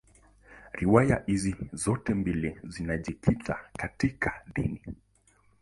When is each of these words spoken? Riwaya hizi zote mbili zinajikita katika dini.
Riwaya 0.73 1.23
hizi 1.27 1.55
zote 1.73 2.13
mbili 2.13 2.57
zinajikita 2.67 3.59
katika 3.77 4.45
dini. 4.55 4.81